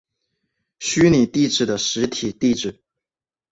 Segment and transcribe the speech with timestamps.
[0.79, 2.81] 虚拟地址的实体地址。